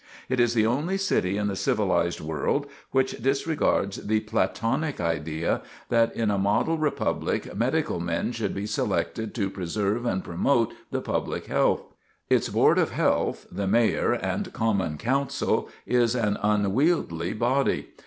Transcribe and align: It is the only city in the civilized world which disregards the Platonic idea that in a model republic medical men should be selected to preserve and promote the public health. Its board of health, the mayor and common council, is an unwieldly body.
It 0.29 0.39
is 0.39 0.55
the 0.55 0.65
only 0.65 0.97
city 0.97 1.37
in 1.37 1.45
the 1.45 1.55
civilized 1.55 2.19
world 2.21 2.65
which 2.89 3.21
disregards 3.21 3.97
the 3.97 4.21
Platonic 4.21 4.99
idea 4.99 5.61
that 5.89 6.11
in 6.15 6.31
a 6.31 6.39
model 6.39 6.75
republic 6.79 7.55
medical 7.55 7.99
men 7.99 8.31
should 8.31 8.55
be 8.55 8.65
selected 8.65 9.35
to 9.35 9.51
preserve 9.51 10.07
and 10.07 10.23
promote 10.23 10.73
the 10.89 11.01
public 11.01 11.45
health. 11.45 11.83
Its 12.31 12.49
board 12.49 12.79
of 12.79 12.89
health, 12.89 13.45
the 13.51 13.67
mayor 13.67 14.13
and 14.13 14.51
common 14.53 14.97
council, 14.97 15.69
is 15.85 16.15
an 16.15 16.35
unwieldly 16.41 17.33
body. 17.33 17.89